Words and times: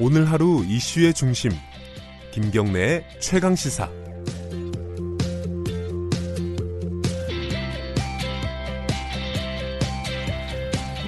오늘 0.00 0.28
하루 0.28 0.64
이슈의 0.66 1.14
중심 1.14 1.52
김경래의 2.32 3.06
최강 3.20 3.54
시사 3.54 3.88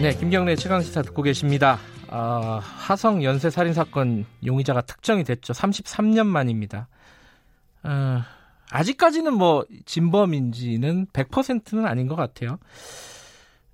네, 0.01 0.15
김경래 0.15 0.55
최강 0.55 0.83
시사 0.83 1.03
듣고 1.03 1.23
계십니다. 1.23 1.81
아, 2.09 2.61
화성 2.63 3.25
연쇄 3.25 3.51
살인 3.51 3.73
사건 3.73 4.25
용의자가 4.45 4.83
특정이 4.83 5.25
됐죠. 5.25 5.53
33년 5.53 6.27
만입니다. 6.27 6.87
어, 7.83 8.21
아직까지는 8.71 9.33
뭐 9.33 9.65
진범인지는 9.87 11.07
100%는 11.07 11.87
아닌 11.87 12.07
것 12.07 12.15
같아요. 12.15 12.59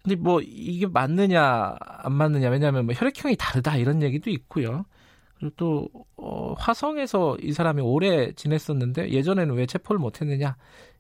근데 0.03 0.17
뭐 0.17 0.41
이게 0.41 0.87
맞느냐 0.87 1.77
안 1.81 2.13
맞느냐 2.13 2.49
왜냐하면 2.49 2.87
뭐 2.87 2.95
혈액형이 2.95 3.37
다르다 3.37 3.77
이런 3.77 4.03
얘기도 4.03 4.31
있고요. 4.31 4.87
그리고 5.43 5.55
또 5.57 5.89
어, 6.17 6.55
화성에서 6.57 7.37
이 7.43 7.53
사람이 7.53 7.83
오래 7.83 8.33
지냈었는데 8.33 9.11
예전에는 9.11 9.57
왜 9.57 9.67
체포를 9.67 9.99
못했느냐 9.99 10.57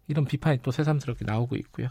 이런 0.08 0.24
비판이 0.24 0.58
또 0.62 0.72
새삼스럽게 0.72 1.24
나오고 1.24 1.54
있고요. 1.56 1.88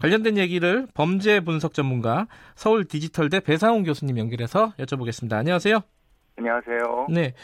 관련된 0.00 0.38
얘기를 0.38 0.86
범죄 0.94 1.40
분석 1.40 1.74
전문가 1.74 2.28
서울 2.54 2.84
디지털대 2.84 3.40
배상훈 3.40 3.82
교수님 3.82 4.16
연결해서 4.16 4.74
여쭤보겠습니다. 4.78 5.32
안녕하세요. 5.32 5.80
안녕하세요. 6.36 7.08
네. 7.10 7.34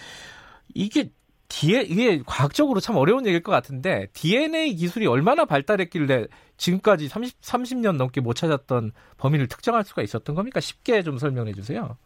이게 0.72 1.10
뒤에 1.48 1.80
이게 1.82 2.22
과학적으로 2.24 2.78
참 2.78 2.96
어려운 2.96 3.26
얘기일 3.26 3.42
것 3.42 3.50
같은데 3.50 4.06
DNA 4.12 4.76
기술이 4.76 5.08
얼마나 5.08 5.44
발달했길래 5.46 6.28
지금까지 6.58 7.08
30, 7.08 7.40
30년 7.40 7.96
넘게 7.96 8.20
못 8.20 8.34
찾았던 8.34 8.92
범인을 9.16 9.48
특정할 9.48 9.82
수가 9.82 10.02
있었던 10.02 10.36
겁니까? 10.36 10.60
쉽게 10.60 11.02
좀 11.02 11.18
설명해 11.18 11.54
주세요. 11.54 11.96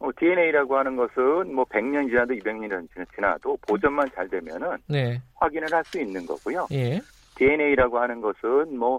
어, 0.00 0.08
DNA라고 0.18 0.78
하는 0.78 0.96
것은 0.96 1.54
뭐 1.54 1.64
100년 1.66 2.08
지나도 2.08 2.34
200년 2.34 2.88
지나도 3.14 3.58
보존만 3.68 4.08
잘 4.14 4.28
되면은 4.28 4.78
네. 4.88 5.22
확인을 5.36 5.68
할 5.72 5.84
수 5.84 6.00
있는 6.00 6.26
거고요. 6.26 6.66
예. 6.72 7.00
DNA라고 7.36 7.98
하는 7.98 8.20
것은 8.20 8.76
뭐 8.78 8.98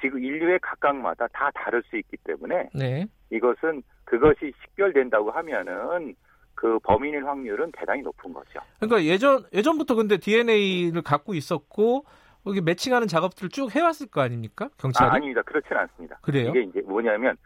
지금 0.00 0.22
인류의 0.24 0.58
각각마다 0.60 1.26
다 1.28 1.50
다를 1.54 1.82
수 1.88 1.96
있기 1.96 2.16
때문에 2.24 2.68
네. 2.74 3.06
이것은 3.30 3.82
그것이 4.04 4.52
식별된다고 4.64 5.30
하면은 5.30 6.14
그 6.54 6.78
범인일 6.80 7.26
확률은 7.26 7.70
대단히 7.72 8.02
높은 8.02 8.32
거죠. 8.32 8.60
그러니까 8.78 9.04
예전 9.04 9.44
예전부터 9.52 9.94
근데 9.96 10.16
DNA를 10.16 11.02
갖고 11.02 11.34
있었고 11.34 12.04
여기 12.46 12.60
매칭하는 12.60 13.06
작업들을 13.06 13.50
쭉 13.50 13.74
해왔을 13.74 14.08
거 14.08 14.20
아닙니까 14.22 14.68
경찰이? 14.78 15.10
아, 15.10 15.14
아닙니다. 15.14 15.42
그렇지는 15.42 15.82
않습니다. 15.82 16.18
그래요? 16.22 16.50
이게 16.50 16.62
이제 16.62 16.80
뭐냐면 16.82 17.36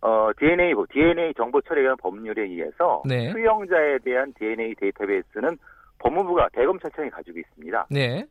어, 0.00 0.30
DNA, 0.38 0.74
DNA 0.92 1.34
정보 1.34 1.60
처리에 1.60 1.82
관한 1.84 1.96
법률에 1.96 2.42
의해서 2.42 3.02
네. 3.06 3.30
수용자에 3.32 3.98
대한 3.98 4.32
DNA 4.34 4.74
데이터베이스는 4.74 5.58
법무부가 5.98 6.48
대검찰청이 6.52 7.10
가지고 7.10 7.38
있습니다. 7.38 7.86
네. 7.90 8.26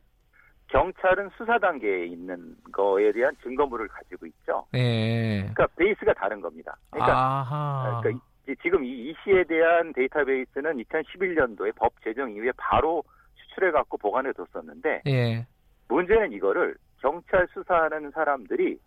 경찰은 0.68 1.30
수사 1.36 1.58
단계에 1.58 2.06
있는 2.06 2.56
거에 2.72 3.12
대한 3.12 3.34
증거물을 3.42 3.88
가지고 3.88 4.26
있죠. 4.26 4.66
네. 4.72 5.40
그러니까 5.40 5.66
베이스가 5.76 6.14
다른 6.14 6.40
겁니다. 6.40 6.76
그러니까, 6.90 7.16
아하. 7.16 8.00
그러니까 8.00 8.24
이, 8.48 8.54
지금 8.62 8.84
이, 8.84 9.10
이 9.10 9.14
시에 9.22 9.44
대한 9.44 9.92
데이터베이스는 9.92 10.82
2011년도에 10.84 11.74
법 11.76 11.92
제정 12.02 12.32
이후에 12.32 12.52
바로 12.56 13.02
추출해 13.36 13.70
갖고 13.70 13.96
보관해 13.96 14.32
뒀었는데 14.32 15.02
예. 15.06 15.46
문제는 15.88 16.32
이거를 16.32 16.76
경찰 17.00 17.46
수사하는 17.52 18.10
사람들이 18.10 18.78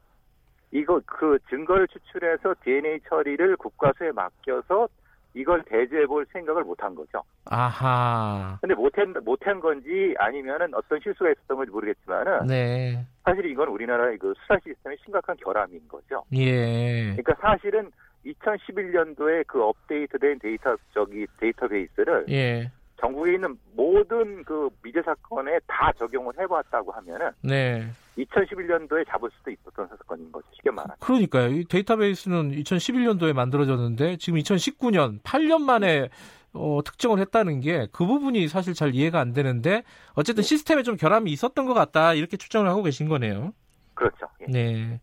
이거 0.71 1.01
그 1.05 1.37
증거를 1.49 1.87
추출해서 1.87 2.55
DNA 2.63 2.99
처리를 3.09 3.57
국과수에 3.57 4.11
맡겨서 4.11 4.87
이걸 5.33 5.63
대조해 5.63 6.05
볼 6.05 6.25
생각을 6.31 6.63
못 6.63 6.81
한 6.81 6.95
거죠. 6.95 7.21
아하. 7.45 8.57
근데 8.61 8.73
못한 8.73 9.13
못한 9.23 9.59
건지 9.59 10.15
아니면은 10.17 10.73
어떤 10.73 10.99
실수가 11.01 11.31
있었던 11.31 11.57
건지 11.57 11.71
모르겠지만은 11.71 12.47
네. 12.47 13.05
사실 13.23 13.45
이건 13.45 13.67
우리나라의 13.67 14.17
그 14.17 14.33
수사 14.39 14.57
시스템의 14.63 14.97
심각한 15.03 15.35
결함인 15.37 15.87
거죠. 15.87 16.23
예. 16.33 17.15
그러니까 17.15 17.35
사실은 17.41 17.91
2011년도에 18.25 19.45
그 19.47 19.63
업데이트된 19.63 20.39
데이터 20.39 20.75
저기 20.93 21.25
데이터베이스를 21.39 22.25
예. 22.29 22.71
전국에 22.99 23.33
있는 23.35 23.57
모든 23.75 24.43
그 24.43 24.69
미제 24.83 25.01
사건에 25.01 25.57
다 25.67 25.91
적용을 25.97 26.33
해봤다고 26.37 26.91
하면은 26.91 27.31
네. 27.41 27.85
2011년도에 28.25 29.07
잡을 29.09 29.29
수도 29.37 29.51
있었던 29.51 29.87
사건인 29.87 30.31
거죠. 30.31 30.47
쉽게 30.53 30.71
말하면. 30.71 30.97
그러니까요. 30.99 31.49
이 31.49 31.65
데이터베이스는 31.65 32.51
2011년도에 32.51 33.33
만들어졌는데 33.33 34.17
지금 34.17 34.39
2019년 34.39 35.21
8년 35.23 35.61
만에 35.61 36.09
어, 36.53 36.79
특정을 36.83 37.19
했다는 37.19 37.59
게 37.61 37.87
그 37.91 38.05
부분이 38.05 38.47
사실 38.47 38.73
잘 38.73 38.95
이해가 38.95 39.19
안 39.19 39.33
되는데 39.33 39.83
어쨌든 40.13 40.43
시스템에 40.43 40.83
좀 40.83 40.95
결함이 40.95 41.31
있었던 41.31 41.65
것 41.65 41.73
같다 41.73 42.13
이렇게 42.13 42.37
추정을 42.37 42.69
하고 42.69 42.81
계신 42.83 43.07
거네요. 43.07 43.53
그렇죠. 43.93 44.27
예. 44.41 44.45
네. 44.51 45.01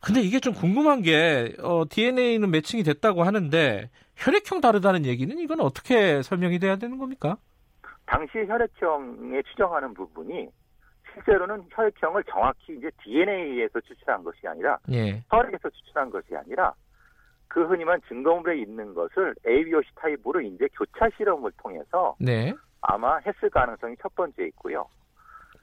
근데 0.00 0.20
이게 0.20 0.38
좀 0.40 0.52
궁금한 0.54 1.02
게 1.02 1.54
어, 1.60 1.84
DNA는 1.88 2.50
매칭이 2.50 2.82
됐다고 2.82 3.24
하는데 3.24 3.90
혈액형 4.16 4.60
다르다는 4.60 5.04
얘기는 5.06 5.36
이건 5.38 5.60
어떻게 5.60 6.22
설명이 6.22 6.58
돼야 6.58 6.76
되는 6.76 6.98
겁니까? 6.98 7.36
당시 8.06 8.38
혈액형에 8.38 9.42
추정하는 9.50 9.94
부분이 9.94 10.48
실제로는 11.18 11.64
혈액형을 11.70 12.24
정확히 12.24 12.76
이제 12.76 12.90
DNA에서 13.02 13.80
추출한 13.80 14.22
것이 14.24 14.46
아니라 14.46 14.78
예. 14.90 15.22
혈액에서 15.30 15.70
추출한 15.70 16.10
것이 16.10 16.36
아니라 16.36 16.72
그 17.48 17.64
흔히만 17.66 18.00
증거물에 18.08 18.58
있는 18.58 18.94
것을 18.94 19.34
ABOC 19.46 19.88
타입으로 19.96 20.40
이제 20.40 20.68
교차 20.76 21.08
실험을 21.16 21.50
통해서 21.56 22.14
네. 22.20 22.54
아마 22.82 23.18
했을 23.18 23.50
가능성이 23.50 23.96
첫 24.00 24.14
번째 24.14 24.44
있고요. 24.48 24.86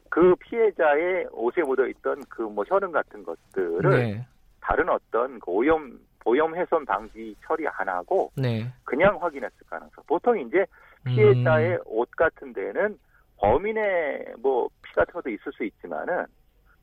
그 0.10 0.36
피해자의 0.36 1.28
옷에 1.32 1.62
묻어 1.62 1.88
있던 1.88 2.24
그 2.30 2.44
뭐 2.44 2.64
혈흔 2.68 2.92
같은 2.92 3.24
것들을 3.24 3.90
네. 3.90 4.28
다른 4.62 4.90
어떤 4.90 5.40
그 5.40 5.52
오염 5.52 6.00
오염 6.26 6.56
훼손 6.56 6.86
방지 6.86 7.36
처리 7.46 7.68
안 7.68 7.88
하고 7.88 8.32
네. 8.36 8.66
그냥 8.84 9.22
확인했을 9.22 9.58
가능성. 9.70 10.04
보통 10.08 10.40
이제 10.40 10.66
음. 11.06 11.16
피해자의 11.16 11.80
옷 11.86 12.10
같은 12.12 12.52
데는 12.54 12.98
범인의 13.38 14.34
뭐피 14.40 14.75
같은 14.96 15.14
것도 15.14 15.30
있을 15.30 15.52
수 15.54 15.64
있지만은 15.64 16.26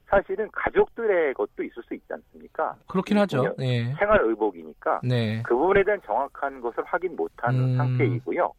사실은 0.07 0.49
가족들의 0.53 1.33
것도 1.35 1.63
있을 1.63 1.83
수 1.85 1.95
있지 1.95 2.07
않습니까? 2.13 2.77
그렇긴 2.87 3.17
하죠. 3.19 3.55
네. 3.59 3.95
생활 3.99 4.21
의복이니까 4.23 5.01
네. 5.05 5.43
그 5.43 5.55
부분에 5.57 5.83
대한 5.85 6.01
정확한 6.05 6.61
것을 6.61 6.85
확인 6.85 7.17
못한 7.17 7.55
음. 7.55 7.77
상태이고요. 7.79 8.53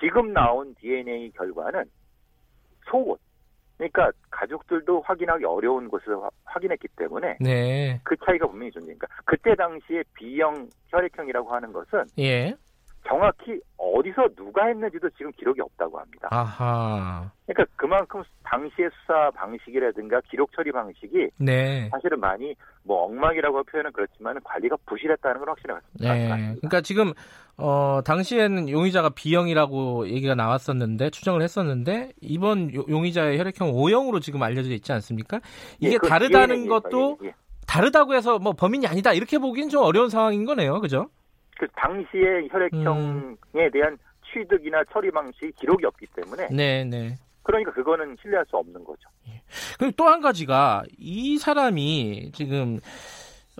지금 0.00 0.32
나온 0.32 0.74
DNA 0.74 1.30
결과는 1.32 1.84
속옷. 2.90 3.18
그러니까 3.78 4.12
가족들도 4.30 5.00
확인하기 5.00 5.44
어려운 5.44 5.88
것을 5.88 6.16
화- 6.22 6.28
확인했기 6.44 6.86
때문에 6.96 7.38
네. 7.40 7.98
그 8.04 8.14
차이가 8.24 8.46
분명히 8.46 8.70
존재니까 8.70 9.08
그때 9.24 9.54
당시에 9.54 10.04
B형 10.14 10.68
혈액형이라고 10.88 11.50
하는 11.52 11.72
것은 11.72 12.04
예. 12.18 12.54
정확히 13.08 13.60
어디서 13.92 14.28
누가 14.36 14.66
했는지도 14.66 15.10
지금 15.10 15.30
기록이 15.32 15.60
없다고 15.60 15.98
합니다. 15.98 16.28
아하. 16.30 17.30
그러니까 17.46 17.72
그만큼 17.76 18.22
당시의 18.44 18.88
수사 19.00 19.30
방식이라든가 19.32 20.20
기록 20.30 20.50
처리 20.54 20.72
방식이 20.72 21.28
네. 21.38 21.88
사실은 21.90 22.18
많이 22.20 22.54
뭐 22.84 23.04
엉망이라고 23.04 23.62
표현은 23.64 23.92
그렇지만 23.92 24.38
관리가 24.42 24.76
부실했다는 24.86 25.40
건 25.40 25.48
확실히 25.48 25.74
맞습니다. 25.74 26.14
네. 26.14 26.54
그러니까 26.56 26.80
지금 26.80 27.12
어 27.58 28.00
당시에는 28.04 28.68
용의자가 28.70 29.10
B형이라고 29.10 30.08
얘기가 30.08 30.34
나왔었는데 30.34 31.10
추정을 31.10 31.42
했었는데 31.42 32.12
이번 32.22 32.74
요- 32.74 32.84
용의자의 32.88 33.38
혈액형 33.38 33.70
O형으로 33.74 34.20
지금 34.20 34.42
알려져 34.42 34.70
있지 34.70 34.90
않습니까? 34.92 35.40
이게 35.80 35.94
예, 35.94 35.98
그 35.98 36.08
다르다는 36.08 36.66
것도 36.66 37.18
예, 37.24 37.28
예. 37.28 37.34
다르다고 37.66 38.14
해서 38.14 38.38
뭐 38.38 38.52
범인이 38.54 38.86
아니다 38.86 39.12
이렇게 39.12 39.38
보기는 39.38 39.68
좀 39.68 39.82
어려운 39.82 40.08
상황인 40.08 40.44
거네요. 40.46 40.80
그죠? 40.80 41.08
그 41.62 41.68
당시의 41.76 42.48
혈액형에 42.50 42.88
음. 42.88 43.70
대한 43.72 43.96
취득이나 44.32 44.82
처리 44.92 45.12
방식이 45.12 45.52
기록이 45.52 45.86
없기 45.86 46.06
때문에 46.16 46.48
네, 46.50 46.82
네. 46.82 47.14
그러니까 47.44 47.72
그거는 47.72 48.16
신뢰할 48.20 48.44
수 48.50 48.56
없는 48.56 48.82
거죠. 48.82 49.08
그리고 49.78 49.94
또 49.96 50.06
한 50.08 50.20
가지가 50.20 50.82
이 50.98 51.38
사람이 51.38 52.32
지금 52.34 52.80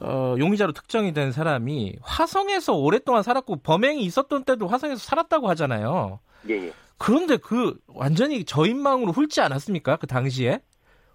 어, 0.00 0.34
용의자로 0.37 0.72
특정이 0.72 1.12
된 1.12 1.31
사람이 1.31 1.99
화성에서 2.02 2.75
오랫동안 2.75 3.22
살았고 3.22 3.56
범행이 3.62 4.02
있었던 4.02 4.43
때도 4.43 4.66
화성에서 4.66 4.99
살았다고 4.99 5.49
하잖아요. 5.50 6.19
예, 6.49 6.54
예. 6.54 6.72
그런데 6.99 7.37
그 7.37 7.78
완전히 7.87 8.44
저인망으로 8.44 9.12
훑지 9.12 9.40
않았습니까? 9.40 9.96
그 9.99 10.08
당시에 10.08 10.60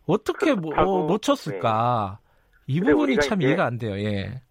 어떻게 0.05 0.53
뭐, 0.53 0.71
그렇다고, 0.71 1.03
어, 1.03 1.07
놓쳤을까? 1.07 2.19
이 2.67 2.79
근데 2.79 2.93
부분이 2.93 3.17
참 3.19 3.41
이해가 3.41 3.65
안 3.65 3.77
돼요. 3.77 3.97
예. 3.99 4.41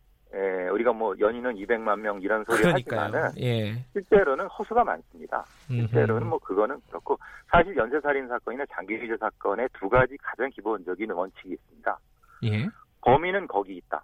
예, 0.76 0.86
우리가 0.86 0.92
뭐 0.92 1.14
연인은 1.18 1.54
200만 1.54 2.00
명 2.00 2.20
이런 2.20 2.44
소리 2.44 2.58
그러니까요. 2.58 3.00
하지만은 3.00 3.30
예. 3.38 3.84
실제로는 3.92 4.46
허수가 4.46 4.84
많습니다. 4.84 5.44
실제로는. 5.66 6.28
뭐 6.28 6.38
그거는 6.38 6.80
그렇고 6.88 7.18
사실 7.50 7.76
연쇄살인 7.76 8.28
사건이나 8.28 8.64
장기유죄 8.72 9.16
사건에 9.18 9.66
두 9.72 9.88
가지 9.88 10.16
가장 10.18 10.50
기본적인 10.50 11.10
원칙이 11.10 11.54
있습니다. 11.54 11.98
예. 12.44 12.68
범인은 13.00 13.46
거기 13.46 13.76
있다. 13.76 14.02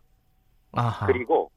아하. 0.72 1.06
그리고 1.06 1.50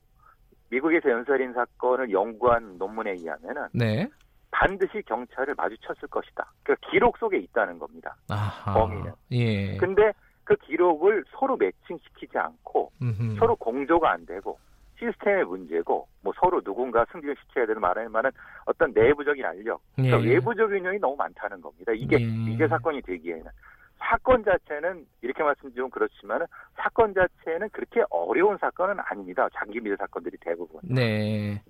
미국에서 0.69 1.09
연쇄살인 1.09 1.53
사건을 1.53 2.11
연구한 2.11 2.77
논문에 2.77 3.11
의하면은 3.11 3.67
네. 3.73 4.07
반드시 4.51 5.01
경찰을 5.05 5.55
마주쳤을 5.55 6.07
것이다. 6.09 6.51
그러니까 6.63 6.89
기록 6.89 7.17
속에 7.17 7.37
있다는 7.37 7.79
겁니다. 7.79 8.15
아하. 8.29 8.73
범인은. 8.73 9.11
예. 9.31 9.77
근데 9.77 10.11
그 10.43 10.55
기록을 10.57 11.23
서로 11.31 11.57
매칭시키지 11.57 12.37
않고 12.37 12.91
음흠. 13.01 13.35
서로 13.39 13.55
공조가 13.55 14.11
안 14.11 14.25
되고 14.25 14.57
시스템의 14.99 15.45
문제고 15.45 16.07
뭐 16.21 16.33
서로 16.39 16.61
누군가 16.61 17.05
승진을 17.11 17.35
시켜야 17.41 17.65
되는 17.65 17.81
말할 17.81 18.09
만한 18.09 18.31
어떤 18.65 18.91
내부적인 18.93 19.43
알력, 19.45 19.81
그러니까 19.95 20.23
예. 20.23 20.33
외부적인 20.33 20.83
요인이 20.85 20.99
너무 20.99 21.15
많다는 21.15 21.61
겁니다. 21.61 21.91
이게 21.93 22.17
예. 22.17 22.51
이게 22.51 22.67
사건이 22.67 23.01
되기에는 23.01 23.45
사건 23.97 24.43
자체는 24.43 25.05
이렇게 25.21 25.43
말씀드리면 25.43 25.89
그렇지만은 25.89 26.45
사건 26.75 27.13
자체는 27.13 27.69
그렇게 27.69 28.03
어려운 28.09 28.57
사건은 28.57 28.95
아닙니다. 28.99 29.47
장기 29.55 29.79
미제 29.79 29.95
사건들이 29.97 30.37
대부분 30.41 30.79
네. 30.83 31.61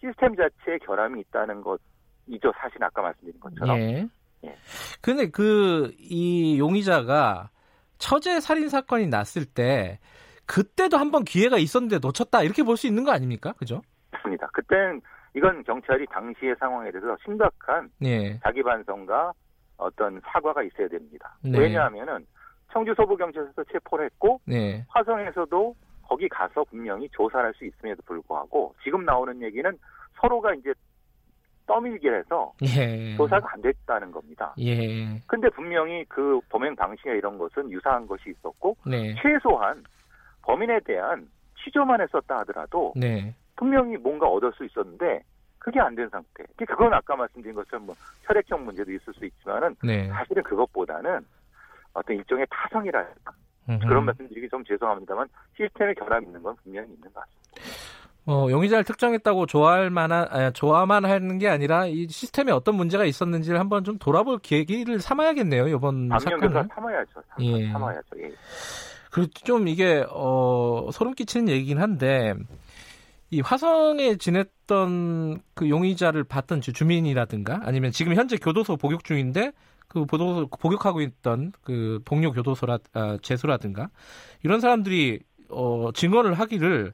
시스템 0.00 0.34
자체에 0.34 0.78
결함이 0.78 1.20
있다는 1.20 1.62
것이죠. 1.62 2.52
사실 2.58 2.82
아까 2.82 3.02
말씀드린 3.02 3.40
것처럼 3.40 3.78
예. 3.78 4.08
예. 4.44 4.56
근데 5.00 5.30
그 5.30 5.92
이 5.98 6.58
용의자가 6.58 7.50
처제 7.98 8.40
살인 8.40 8.68
사건이 8.68 9.06
났을 9.06 9.44
때 9.46 9.98
그때도 10.46 10.96
한번 10.96 11.24
기회가 11.24 11.56
있었는데 11.58 11.98
놓쳤다 12.02 12.42
이렇게 12.42 12.62
볼 12.62 12.76
수 12.76 12.86
있는 12.86 13.04
거 13.04 13.12
아닙니까? 13.12 13.52
그죠? 13.58 13.82
맞습니다. 14.12 14.46
그때는 14.52 15.00
이건 15.36 15.62
경찰이 15.64 16.06
당시의 16.06 16.54
상황에 16.58 16.90
대해서 16.90 17.16
심각한 17.24 17.88
예. 18.04 18.38
자기 18.40 18.62
반성과 18.62 19.32
어떤 19.76 20.20
사과가 20.24 20.62
있어야 20.62 20.88
됩니다. 20.88 21.36
네. 21.42 21.58
왜냐하면은 21.58 22.26
청주 22.72 22.94
서부경찰서에서 22.96 23.64
체포를 23.72 24.06
했고 24.06 24.40
네. 24.44 24.84
화성에서도 24.88 25.74
거기 26.06 26.28
가서 26.28 26.64
분명히 26.64 27.08
조사를 27.10 27.44
할수 27.46 27.64
있음에도 27.64 28.02
불구하고 28.02 28.74
지금 28.84 29.04
나오는 29.04 29.40
얘기는 29.42 29.76
서로가 30.20 30.54
이제 30.54 30.72
떠밀기를 31.66 32.18
해서 32.20 32.52
예. 32.62 33.16
조사가 33.16 33.52
안 33.52 33.62
됐다는 33.62 34.12
겁니다. 34.12 34.54
예. 34.58 35.18
근데 35.26 35.48
분명히 35.50 36.04
그 36.08 36.40
범행 36.50 36.76
방식이나 36.76 37.14
이런 37.14 37.38
것은 37.38 37.70
유사한 37.70 38.06
것이 38.06 38.30
있었고 38.30 38.76
네. 38.86 39.14
최소한 39.22 39.82
범인에 40.44 40.80
대한 40.80 41.28
취조만 41.62 42.00
했었다 42.00 42.38
하더라도 42.40 42.92
네. 42.96 43.34
분명히 43.56 43.96
뭔가 43.96 44.26
얻을 44.28 44.52
수 44.52 44.64
있었는데 44.64 45.22
그게 45.58 45.80
안 45.80 45.94
된 45.94 46.08
상태. 46.10 46.44
그건 46.56 46.92
아까 46.92 47.16
말씀드린 47.16 47.54
것처럼 47.54 47.86
뭐 47.86 47.94
혈액형 48.24 48.64
문제도 48.64 48.90
있을 48.92 49.14
수 49.14 49.24
있지만은 49.24 49.74
네. 49.82 50.08
사실은 50.08 50.42
그것보다는 50.42 51.24
어떤 51.94 52.16
일종의 52.16 52.46
타성이랄까 52.50 53.32
음흠. 53.70 53.86
그런 53.88 54.04
말씀드리기 54.04 54.48
좀 54.50 54.62
죄송합니다만 54.64 55.26
시스템에 55.56 55.94
결함이 55.94 56.26
있는 56.26 56.42
건 56.42 56.54
분명히 56.62 56.88
있는 56.92 57.10
것 57.12 57.14
같습니다. 57.14 57.94
어, 58.26 58.46
용의자를 58.50 58.84
특정했다고 58.84 59.46
좋아할 59.46 59.90
만한, 59.90 60.26
아, 60.30 60.50
좋아만 60.50 61.04
하는 61.04 61.38
게 61.38 61.48
아니라 61.48 61.86
이 61.86 62.06
시스템에 62.08 62.52
어떤 62.52 62.74
문제가 62.74 63.04
있었는지를 63.04 63.58
한번 63.60 63.84
좀 63.84 63.98
돌아볼 63.98 64.38
계기를 64.38 64.98
삼아야겠네요, 65.00 65.68
이번 65.68 66.08
사건을. 66.08 66.68
참아야죠. 66.74 67.22
예. 67.40 67.70
참아야죠. 67.70 68.08
예. 68.18 68.32
그리고 69.14 69.30
좀 69.44 69.68
이게, 69.68 70.04
어, 70.10 70.88
소름 70.92 71.14
끼치는 71.14 71.48
얘기긴 71.48 71.78
한데, 71.78 72.34
이 73.30 73.40
화성에 73.40 74.16
지냈던 74.16 75.40
그 75.54 75.68
용의자를 75.68 76.24
봤던 76.24 76.60
주- 76.60 76.72
주민이라든가 76.72 77.60
아니면 77.62 77.92
지금 77.92 78.16
현재 78.16 78.36
교도소 78.36 78.76
복역 78.76 79.04
중인데 79.04 79.52
그 79.86 80.04
보도, 80.04 80.48
복역하고 80.48 81.00
있던 81.00 81.52
그 81.62 82.00
동료 82.04 82.32
교도소라, 82.32 82.78
아, 82.92 83.16
재소라든가 83.22 83.88
이런 84.42 84.60
사람들이 84.60 85.20
어, 85.48 85.90
증언을 85.94 86.34
하기를 86.34 86.92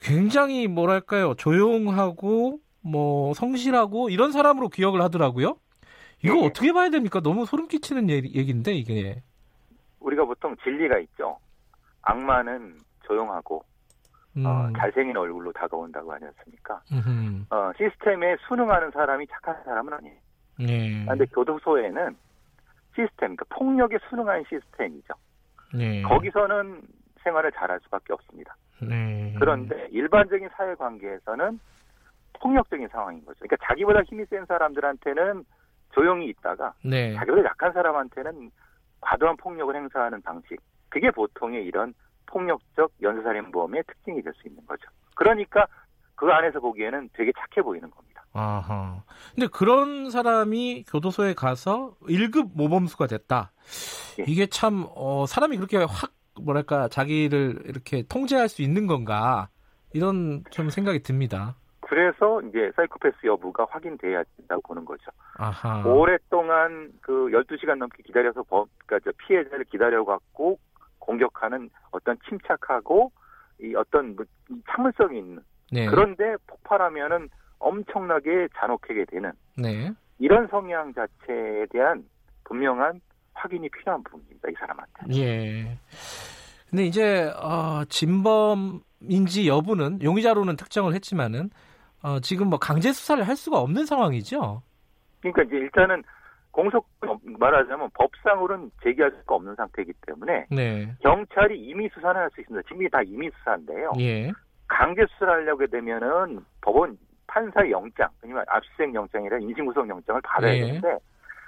굉장히 0.00 0.68
뭐랄까요 0.68 1.34
조용하고 1.34 2.60
뭐 2.80 3.34
성실하고 3.34 4.08
이런 4.08 4.32
사람으로 4.32 4.70
기억을 4.70 5.02
하더라고요. 5.02 5.56
이거 6.24 6.36
예. 6.38 6.46
어떻게 6.46 6.72
봐야 6.72 6.88
됩니까? 6.88 7.20
너무 7.20 7.44
소름 7.44 7.68
끼치는 7.68 8.08
얘기- 8.08 8.34
얘기인데 8.38 8.72
이게. 8.72 9.22
우리가 10.00 10.24
보통 10.24 10.56
진리가 10.64 10.98
있죠. 11.00 11.36
악마는 12.08 12.78
조용하고 13.04 13.62
음, 14.36 14.46
어, 14.46 14.70
잘생긴 14.78 15.16
얼굴로 15.16 15.52
다가온다고 15.52 16.12
하지 16.12 16.24
않습니까? 16.26 16.80
음흠. 16.92 17.44
어, 17.50 17.72
시스템에 17.76 18.36
순응하는 18.48 18.90
사람이 18.92 19.26
착한 19.28 19.62
사람은 19.64 19.92
아니에요. 19.92 20.16
예. 20.60 21.04
그런데 21.04 21.26
교도소에는 21.26 22.16
시스템, 22.94 23.36
그러니까 23.36 23.44
폭력에 23.50 23.98
순응하는 24.08 24.44
시스템이죠. 24.48 25.14
네. 25.74 26.02
거기서는 26.02 26.82
생활을 27.22 27.52
잘할 27.52 27.78
수밖에 27.84 28.12
없습니다. 28.14 28.56
네. 28.80 29.34
그런데 29.38 29.88
일반적인 29.90 30.48
사회 30.56 30.74
관계에서는 30.74 31.60
폭력적인 32.40 32.88
상황인 32.88 33.24
거죠. 33.24 33.38
그러니까 33.40 33.56
자기보다 33.66 34.02
힘이 34.02 34.24
센 34.26 34.46
사람들한테는 34.46 35.44
조용히 35.92 36.28
있다가 36.28 36.72
네. 36.84 37.14
자기보다 37.14 37.44
약한 37.44 37.72
사람한테는 37.72 38.50
과도한 39.00 39.36
폭력을 39.36 39.74
행사하는 39.74 40.22
방식. 40.22 40.58
그게 40.88 41.10
보통의 41.10 41.64
이런 41.64 41.94
폭력적 42.26 42.92
연쇄살인범의 43.02 43.84
특징이 43.86 44.22
될 44.22 44.32
수 44.34 44.48
있는 44.48 44.64
거죠. 44.66 44.88
그러니까 45.14 45.66
그 46.14 46.26
안에서 46.26 46.60
보기에는 46.60 47.10
되게 47.14 47.32
착해 47.32 47.62
보이는 47.64 47.90
겁니다. 47.90 48.22
아하. 48.32 49.02
근데 49.34 49.46
그런 49.48 50.10
사람이 50.10 50.84
교도소에 50.88 51.34
가서 51.34 51.94
1급 52.02 52.50
모범수가 52.54 53.06
됐다. 53.06 53.52
예. 54.20 54.24
이게 54.26 54.46
참, 54.46 54.86
어, 54.94 55.24
사람이 55.26 55.56
그렇게 55.56 55.78
확, 55.78 56.12
뭐랄까, 56.40 56.88
자기를 56.88 57.62
이렇게 57.64 58.02
통제할 58.08 58.48
수 58.48 58.62
있는 58.62 58.86
건가. 58.86 59.48
이런 59.94 60.44
좀 60.50 60.68
생각이 60.70 61.02
듭니다. 61.02 61.54
그래서 61.80 62.42
이제 62.42 62.70
사이코패스 62.76 63.16
여부가 63.24 63.66
확인돼야 63.70 64.22
된다고 64.36 64.60
보는 64.68 64.84
거죠. 64.84 65.10
아하. 65.38 65.82
오랫동안 65.86 66.92
그 67.00 67.28
12시간 67.32 67.76
넘게 67.78 68.02
기다려서 68.02 68.42
법, 68.42 68.68
그러니까 68.84 69.10
저 69.10 69.16
피해자를 69.26 69.64
기다려갖고 69.64 70.58
공격하는 71.08 71.70
어떤 71.90 72.18
침착하고 72.28 73.10
이 73.60 73.74
어떤 73.74 74.14
뭐 74.14 74.26
참을성이 74.70 75.18
있는 75.18 75.42
네. 75.72 75.86
그런데 75.86 76.36
폭발하면은 76.46 77.30
엄청나게 77.58 78.48
잔혹하게 78.56 79.06
되는 79.06 79.32
네. 79.56 79.90
이런 80.18 80.46
성향 80.48 80.92
자체에 80.92 81.66
대한 81.70 82.04
분명한 82.44 83.00
확인이 83.32 83.68
필요한 83.70 84.02
부분입니다. 84.02 84.48
이 84.50 84.54
사람한테. 84.58 85.20
예. 85.20 85.78
근데 86.68 86.84
이제, 86.84 87.32
어, 87.40 87.84
진범인지 87.88 89.48
여부는 89.48 90.02
용의자로는 90.02 90.56
특정을 90.56 90.94
했지만은, 90.94 91.50
어, 92.02 92.20
지금 92.20 92.48
뭐 92.48 92.58
강제 92.58 92.92
수사를 92.92 93.26
할 93.26 93.36
수가 93.36 93.58
없는 93.58 93.86
상황이죠. 93.86 94.62
그러니까 95.20 95.42
이제 95.44 95.56
일단은 95.56 96.02
공소 96.58 96.82
말하자면 97.38 97.90
법상으로는 97.94 98.72
제기할 98.82 99.12
수가 99.12 99.36
없는 99.36 99.54
상태이기 99.54 99.92
때문에 100.08 100.46
네. 100.50 100.92
경찰이 101.02 101.56
임의 101.56 101.88
수사는 101.94 102.20
할 102.20 102.28
수 102.34 102.40
있습니다. 102.40 102.66
지금 102.66 102.82
이게 102.82 102.88
다 102.88 103.00
임의 103.00 103.30
수사인데요. 103.38 103.92
예. 104.00 104.32
강제 104.66 105.06
수사를 105.12 105.34
하려고 105.34 105.64
되면은 105.68 106.40
법원 106.60 106.98
판사의 107.28 107.70
영장, 107.70 108.08
아니면 108.24 108.44
압수수색 108.48 108.92
영장이라 108.92 109.38
인신구속 109.38 109.88
영장을 109.88 110.20
받아야 110.22 110.52
예. 110.56 110.60
되는데 110.62 110.98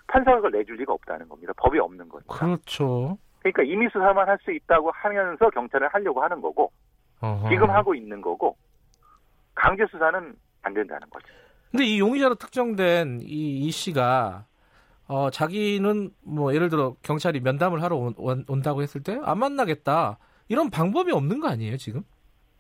판사가 0.06 0.36
그걸 0.36 0.52
내줄 0.52 0.76
리가 0.76 0.92
없다는 0.92 1.28
겁니다. 1.28 1.52
법이 1.56 1.80
없는 1.80 2.08
거니까. 2.08 2.32
그렇죠. 2.36 3.18
그러니까 3.40 3.64
임의 3.64 3.88
수사만 3.92 4.28
할 4.28 4.38
수 4.44 4.52
있다고 4.52 4.92
하면서 4.92 5.50
경찰을 5.50 5.88
하려고 5.88 6.22
하는 6.22 6.40
거고 6.40 6.70
어허. 7.20 7.48
지금 7.48 7.68
하고 7.68 7.96
있는 7.96 8.20
거고 8.20 8.56
강제 9.56 9.84
수사는 9.90 10.34
안 10.62 10.72
된다는 10.74 11.10
거죠. 11.10 11.26
근데 11.72 11.84
이 11.84 11.98
용의자로 11.98 12.36
특정된 12.36 13.22
이, 13.22 13.66
이 13.66 13.70
씨가 13.72 14.44
어, 15.10 15.28
자기는 15.28 16.10
뭐 16.22 16.54
예를 16.54 16.68
들어 16.68 16.94
경찰이 17.02 17.40
면담을 17.40 17.82
하러 17.82 17.96
온, 17.96 18.14
온- 18.16 18.44
온 18.46 18.62
다고 18.62 18.80
했을 18.80 19.02
때 19.02 19.18
안 19.24 19.38
만나겠다. 19.40 20.18
이런 20.48 20.70
방법이 20.70 21.10
없는 21.10 21.40
거 21.40 21.48
아니에요, 21.48 21.76
지금? 21.78 22.02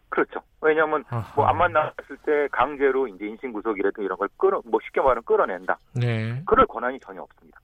그렇죠. 0.08 0.40
왜냐하면. 0.60 1.04
뭐 1.36 1.46
안 1.46 1.56
만났을 1.58 2.16
때 2.26 2.48
강제로 2.50 3.06
이제 3.06 3.24
인신 3.26 3.52
구속이라든 3.52 4.02
이런 4.02 4.18
걸 4.18 4.28
끌어 4.36 4.60
뭐 4.64 4.80
쉽게 4.84 5.00
말하면 5.00 5.22
끌어낸다. 5.24 5.78
네. 5.94 6.42
그럴 6.44 6.66
권한이 6.66 6.98
전혀 7.06 7.22
없습니다. 7.22 7.60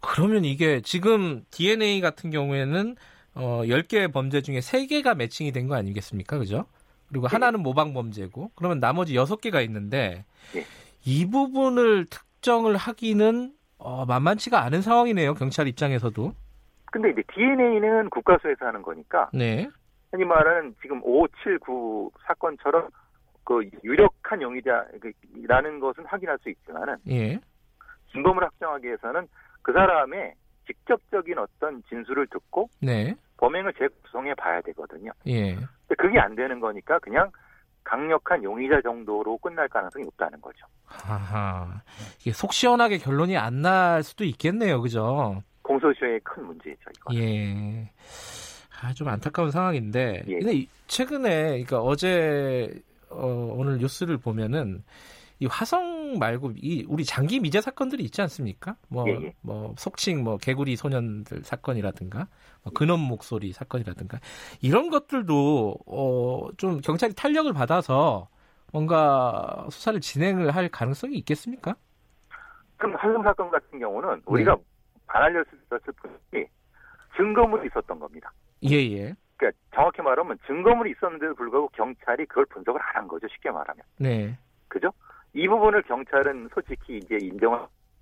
그러면 0.00 0.44
이게 0.44 0.80
지금 0.80 1.44
DNA 1.50 2.00
같은 2.00 2.30
경우에는 2.30 2.94
어, 3.34 3.62
10개의 3.64 4.12
범죄 4.12 4.40
중에 4.40 4.60
3개가 4.60 5.16
매칭이 5.16 5.50
된 5.50 5.66
거 5.68 5.74
아니겠습니까? 5.74 6.38
그죠? 6.38 6.66
그리고 7.08 7.26
네. 7.26 7.32
하나는 7.32 7.60
모방 7.64 7.92
범죄고 7.92 8.52
그러면 8.54 8.78
나머지 8.78 9.14
6개가 9.14 9.64
있는데 9.64 10.24
네. 10.54 10.64
이 11.04 11.28
부분을 11.28 12.06
특 12.06 12.27
정을 12.40 12.76
하기는 12.76 13.52
어, 13.78 14.04
만만치가 14.06 14.62
않은 14.64 14.82
상황이네요. 14.82 15.34
경찰 15.34 15.68
입장에서도. 15.68 16.32
근데 16.90 17.10
이제 17.10 17.22
DNA는 17.34 18.10
국가수에서 18.10 18.66
하는 18.66 18.82
거니까 18.82 19.28
네. 19.32 19.68
흔히 20.10 20.24
말하는 20.24 20.74
지금 20.80 21.00
579 21.02 22.10
사건처럼 22.26 22.88
그 23.44 23.68
유력한 23.84 24.42
용의자라는 24.42 25.80
것은 25.80 26.04
확인할 26.06 26.38
수 26.38 26.50
있지만은 26.50 26.96
예. 27.08 27.38
진범을 28.12 28.42
확정하기 28.42 28.86
위해서는 28.86 29.28
그 29.62 29.72
사람의 29.72 30.34
직접적인 30.66 31.38
어떤 31.38 31.82
진술을 31.88 32.26
듣고 32.28 32.68
네. 32.80 33.14
범행을 33.38 33.72
재구성해 33.74 34.34
봐야 34.34 34.60
되거든요. 34.62 35.12
예. 35.26 35.54
근데 35.54 35.94
그게 35.96 36.18
안 36.18 36.34
되는 36.34 36.60
거니까 36.60 36.98
그냥 36.98 37.30
강력한 37.88 38.42
용의자 38.44 38.80
정도로 38.82 39.38
끝날 39.38 39.66
가능성이 39.68 40.04
높다는 40.04 40.38
거죠. 40.42 40.66
하하. 40.84 41.80
이게 42.20 42.32
속 42.32 42.52
시원하게 42.52 42.98
결론이 42.98 43.36
안 43.36 43.62
날 43.62 44.02
수도 44.02 44.24
있겠네요. 44.24 44.80
그죠? 44.82 45.42
공소시효의 45.62 46.20
큰 46.22 46.44
문제죠, 46.46 46.78
이거. 46.96 47.14
예. 47.14 47.90
아, 48.80 48.92
좀 48.94 49.08
안타까운 49.08 49.50
상황인데. 49.50 50.22
예. 50.28 50.38
근데 50.38 50.52
이- 50.54 50.68
최근에, 50.86 51.48
그러니까 51.64 51.80
어제, 51.80 52.72
어, 53.10 53.54
오늘 53.56 53.78
뉴스를 53.78 54.18
보면은 54.18 54.84
이 55.40 55.46
화성 55.46 56.18
말고 56.18 56.52
이 56.56 56.84
우리 56.88 57.04
장기 57.04 57.38
미제 57.40 57.60
사건들이 57.60 58.02
있지 58.04 58.20
않습니까? 58.22 58.76
뭐, 58.88 59.08
예, 59.08 59.12
예. 59.22 59.34
뭐 59.40 59.74
속칭 59.78 60.24
뭐 60.24 60.36
개구리 60.38 60.76
소년들 60.76 61.44
사건이라든가, 61.44 62.26
뭐 62.64 62.72
근원 62.72 63.00
목소리 63.00 63.52
사건이라든가 63.52 64.18
이런 64.60 64.90
것들도 64.90 65.78
어, 65.86 66.48
좀 66.56 66.80
경찰이 66.80 67.14
탄력을 67.14 67.52
받아서 67.52 68.28
뭔가 68.72 69.66
수사를 69.70 69.98
진행을 70.00 70.50
할 70.54 70.68
가능성이 70.68 71.16
있겠습니까? 71.18 71.76
그럼 72.76 72.94
한성 72.96 73.22
사건 73.22 73.50
같은 73.50 73.78
경우는 73.78 74.22
우리가 74.26 74.54
네. 74.56 74.62
반할렸을 75.06 75.46
뿐이지 75.76 76.48
증거물이 77.16 77.68
있었던 77.68 77.98
겁니다. 77.98 78.32
예, 78.64 78.76
예. 78.76 79.14
그러니까 79.36 79.58
정확히 79.74 80.02
말하면 80.02 80.38
증거물이 80.46 80.90
있었는데도 80.92 81.34
불구하고 81.34 81.68
경찰이 81.68 82.26
그걸 82.26 82.44
분석을 82.46 82.80
안 82.80 82.96
한 83.02 83.08
거죠. 83.08 83.28
쉽게 83.28 83.50
말하면. 83.50 83.82
네. 83.98 84.36
이 85.38 85.46
부분을 85.46 85.82
경찰은 85.82 86.48
솔직히 86.52 86.96
이제 86.96 87.16
인정을 87.16 87.60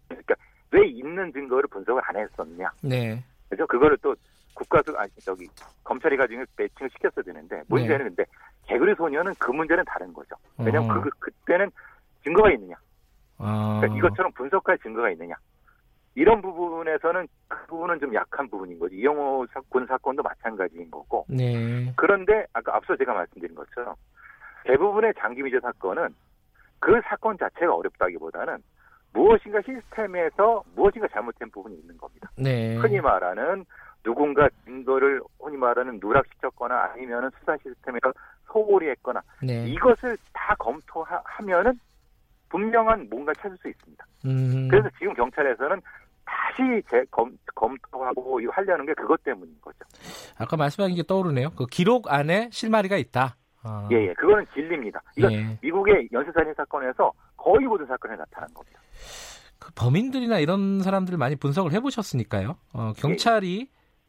그러니까 0.09 0.35
왜 0.71 0.87
있는 0.87 1.31
증거를 1.35 1.69
분석을 1.69 2.00
안 2.07 2.16
했었냐. 2.16 2.71
네. 2.83 3.23
그죠? 3.50 3.66
그거를 3.66 3.99
또 4.00 4.16
국가도 4.55 4.99
아니 4.99 5.11
저기 5.21 5.47
검찰이 5.85 6.16
가지고 6.16 6.45
매칭을 6.57 6.88
시켰어야 6.90 7.23
되는데 7.23 7.62
문제는 7.69 8.07
근데 8.07 8.25
개구리 8.66 8.95
소녀는 8.95 9.35
그 9.38 9.50
문제는 9.50 9.85
다른 9.85 10.14
거죠. 10.14 10.35
왜냐면 10.57 10.90
어. 10.90 11.00
그 11.02 11.11
그때는 11.19 11.71
증거가 12.25 12.50
있느냐. 12.52 12.75
아. 13.37 13.81
그러니까 13.81 13.99
이것처럼 13.99 14.33
분석할 14.33 14.78
증거가 14.78 15.11
있느냐. 15.11 15.35
이런 16.14 16.40
부분에서는 16.40 17.28
그 17.49 17.66
부분은 17.66 18.00
좀 18.00 18.14
약한 18.14 18.49
부분인 18.49 18.78
거죠. 18.78 18.95
이영호 18.95 19.47
사건 19.52 19.87
사건도 19.87 20.23
마찬가지인 20.23 20.90
거고. 20.90 21.26
네. 21.28 21.93
그런데 21.97 22.47
아까 22.55 22.76
앞서 22.76 22.97
제가 22.97 23.12
말씀드린 23.12 23.55
것처럼 23.55 23.95
대부분의 24.64 25.12
장기 25.19 25.43
미제 25.43 25.61
사건은 25.61 26.14
그 26.78 27.00
사건 27.04 27.37
자체가 27.38 27.75
어렵다기보다는 27.75 28.59
무엇인가 29.12 29.61
시스템에서 29.62 30.62
무엇인가 30.75 31.09
잘못된 31.09 31.50
부분이 31.50 31.76
있는 31.76 31.97
겁니다. 31.97 32.30
네. 32.37 32.76
흔히 32.76 33.00
말하는 33.00 33.64
누군가 34.02 34.49
증거를 34.64 35.21
흔히 35.40 35.56
말하는 35.56 35.99
누락시켰거나 36.00 36.92
아니면은 36.92 37.30
수사 37.38 37.56
시스템에서 37.56 38.12
소홀히 38.47 38.88
했거나 38.90 39.23
네. 39.42 39.66
이것을 39.68 40.16
다 40.33 40.54
검토하면은 40.59 41.78
분명한 42.49 43.09
뭔가 43.11 43.33
찾을 43.35 43.56
수 43.56 43.68
있습니다. 43.68 44.06
음. 44.26 44.68
그래서 44.71 44.88
지금 44.99 45.14
경찰에서는 45.14 45.80
다시 46.25 46.83
재, 46.88 47.04
검, 47.11 47.37
검토하고 47.54 48.40
하려는 48.50 48.87
게 48.87 48.95
그것 48.95 49.23
때문인 49.25 49.56
거죠. 49.61 49.78
아까 50.38 50.56
말씀하신 50.56 50.97
게 50.97 51.02
떠오르네요. 51.02 51.50
그 51.50 51.66
기록 51.66 52.12
안에 52.12 52.50
실마리가 52.52 52.97
있다. 52.97 53.37
아. 53.66 53.88
예, 53.92 54.08
예. 54.08 54.14
그거는 54.14 54.44
진리입니다. 54.54 55.02
이건 55.16 55.32
예. 55.32 55.58
미국의 55.62 56.08
연쇄살인 56.12 56.54
사건에서 56.54 57.12
거의 57.37 57.66
모든 57.66 57.87
사건에 57.87 58.16
나타난 58.16 58.49
겁니다. 58.54 58.80
그 59.58 59.73
범인들이나 59.75 60.38
이런 60.38 60.80
사람들을 60.80 61.18
많이 61.18 61.35
분석을 61.37 61.73
해보셨으니까요. 61.73 62.56
어, 62.73 62.92
경찰이 62.96 63.68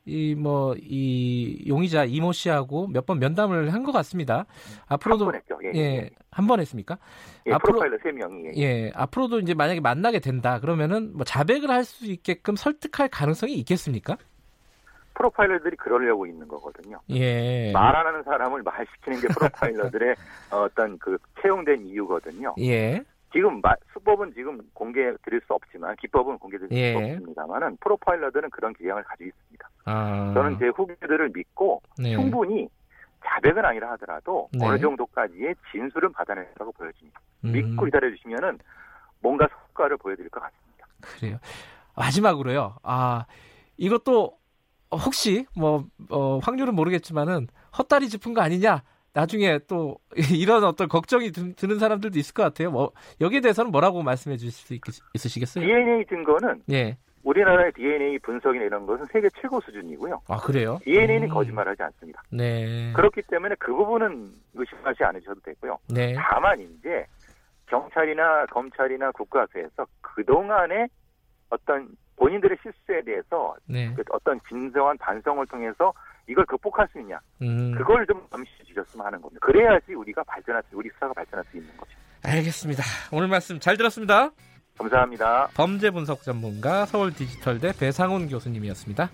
이 0.10 0.36
뭐이 0.36 1.66
용의자 1.68 2.06
이모 2.06 2.32
씨하고 2.32 2.88
몇 2.88 3.06
번 3.06 3.20
면담을 3.20 3.74
한 3.74 3.84
것 3.84 3.92
같습니다. 3.92 4.46
앞으로도 4.88 5.26
한번 5.26 5.40
했죠. 5.42 5.58
예, 5.66 5.78
예, 5.80 6.10
한 6.32 6.48
번 6.48 6.60
했습니까? 6.62 6.98
예, 7.46 7.52
앞으로- 7.52 7.62
프로파일러 7.80 7.98
세 8.04 8.12
명이. 8.12 8.44
예. 8.56 8.62
예, 8.62 8.92
앞으로도 8.96 9.40
이제 9.40 9.54
만약에 9.54 9.80
만나게 9.82 10.20
된다 10.20 10.60
그러면은 10.60 11.12
뭐 11.14 11.26
자백을 11.26 11.70
할 11.70 11.84
수 11.84 12.06
있게끔 12.06 12.56
설득할 12.56 13.10
가능성이 13.10 13.54
있겠습니까? 13.56 14.18
프로파일러들이 15.18 15.76
그러려고 15.78 16.26
있는 16.28 16.48
거거든요. 16.48 17.00
예, 17.10 17.72
말안 17.72 18.06
하는 18.06 18.24
사람을 18.24 18.62
말시키는 18.64 19.20
게 19.20 19.28
프로파일러들의 19.30 20.16
어떤 20.52 20.98
그 21.00 21.18
채용된 21.42 21.86
이유거든요. 21.88 22.54
예, 22.60 23.04
지금 23.34 23.60
마- 23.62 23.76
수법은 23.94 24.34
지금 24.34 24.60
공개 24.74 25.12
드릴 25.24 25.42
수 25.48 25.54
없지만 25.54 25.96
기법은 25.98 26.38
공개 26.38 26.58
드릴 26.58 26.72
예. 26.72 26.94
수 26.94 26.98
없습니다만은 27.00 27.78
프로파일러들은 27.82 28.52
그런 28.52 28.74
기량을 28.74 29.04
가지고 29.04 29.28
있습니다. 29.30 29.70
아, 29.86 30.32
저는 30.36 30.60
제 30.60 30.68
후배들을 30.68 31.32
믿고 31.34 31.82
네. 31.98 32.14
충분히 32.16 32.70
자백은 33.26 33.66
아니라 33.66 33.92
하더라도 33.94 34.50
네. 34.54 34.66
어느 34.66 34.80
정도까지의 34.80 35.56
진술은 35.72 36.14
받아낸다고 36.14 36.72
보여집니다. 36.74 37.20
음, 37.46 37.52
믿고 37.52 37.86
기다려 37.86 38.10
주시면은 38.12 38.60
뭔가 39.20 39.48
성과를 39.68 39.98
보여드릴 39.98 40.30
것 40.30 40.40
같습니다. 40.42 40.88
그래요. 41.02 41.38
마지막으로요. 41.96 42.78
아, 42.84 43.26
이것도 43.78 44.38
혹시 44.92 45.46
뭐 45.56 45.86
어, 46.10 46.40
확률은 46.42 46.76
모르겠지만은 46.76 47.48
헛다리 47.78 48.10
짚은 48.10 48.34
거 48.34 48.42
아니냐? 48.42 48.84
나중에 49.14 49.60
또 49.68 49.98
이런 50.34 50.64
어떤 50.64 50.88
걱정이 50.88 51.32
드, 51.32 51.66
는 51.66 51.80
사람들도 51.80 52.20
있을 52.20 52.34
것 52.34 52.44
같아요. 52.44 52.72
뭐 52.72 52.92
여기에 53.20 53.42
대해서는 53.42 53.72
뭐라고 53.72 54.04
말씀해 54.04 54.38
주실 54.38 54.52
수 54.52 54.74
있, 54.74 54.82
있으시겠어요? 55.16 55.66
DNA 55.66 56.06
증거는 56.06 56.62
예. 56.72 56.98
우리나라의 57.24 57.74
DNA 57.74 58.20
분석이나 58.20 58.64
이런 58.66 58.86
것은 58.86 59.06
세계 59.12 59.28
최고 59.42 59.60
수준이고요. 59.60 60.22
아 60.30 60.38
그래요? 60.38 60.80
DNA는 60.84 61.24
음. 61.24 61.30
거짓말하지 61.30 61.84
않습니다. 61.84 62.22
네. 62.32 62.94
그렇기 62.94 63.22
때문에 63.24 63.56
그 63.60 63.74
부분은 63.74 64.30
의심하지 64.54 65.04
않으셔도 65.04 65.42
되고요. 65.42 65.78
네. 65.90 66.14
다만 66.16 66.60
이제 66.62 67.06
경찰이나 67.66 68.46
검찰이나 68.46 69.12
국가에서 69.12 69.86
그 70.00 70.24
동안의 70.24 70.88
어떤 71.50 71.88
본인들의 72.16 72.58
실수에 72.62 73.02
대해서 73.02 73.56
네. 73.66 73.94
그 73.96 74.04
어떤 74.12 74.40
진정한 74.48 74.98
반성을 74.98 75.46
통해서 75.48 75.94
이걸 76.28 76.46
극복할 76.46 76.88
수 76.92 77.00
있냐 77.00 77.20
음. 77.42 77.74
그걸 77.78 78.06
좀 78.06 78.22
점시 78.30 78.52
주셨으면 78.66 79.06
하는 79.06 79.22
겁니다. 79.22 79.46
그래야지 79.46 79.94
우리가 79.94 80.24
발전할 80.24 80.62
수 80.70 80.78
우리 80.78 80.90
수사가 80.94 81.14
발전할 81.14 81.46
수 81.52 81.58
있는 81.58 81.76
거죠. 81.78 81.92
알겠습니다. 82.24 82.84
오늘 83.12 83.28
말씀 83.28 83.60
잘 83.60 83.78
들었습니다. 83.78 84.32
감사합니다. 84.78 85.50
범죄 85.56 85.90
분석 85.90 86.22
전문가 86.22 86.86
서울 86.86 87.14
디지털대 87.14 87.74
배상훈 87.80 88.28
교수님이었습니다. 88.28 89.10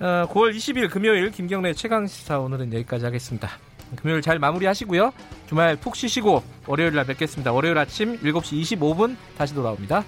어, 0.00 0.26
9월 0.28 0.54
20일 0.54 0.90
금요일 0.90 1.30
김경래 1.30 1.72
최강 1.72 2.06
시사 2.06 2.38
오늘은 2.38 2.72
여기까지 2.72 3.04
하겠습니다. 3.04 3.48
금요일 3.96 4.20
잘 4.20 4.38
마무리하시고요. 4.38 5.12
주말 5.46 5.76
푹 5.76 5.96
쉬시고 5.96 6.42
월요일 6.66 6.94
날 6.94 7.06
뵙겠습니다. 7.06 7.52
월요일 7.52 7.78
아침 7.78 8.16
7시 8.18 8.78
25분 8.78 9.16
다시 9.36 9.54
돌아옵니다. 9.54 10.04